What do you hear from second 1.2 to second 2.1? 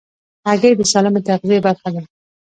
تغذیې برخه ده.